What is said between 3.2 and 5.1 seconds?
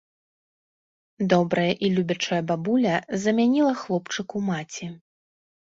замяніла хлопчыку маці.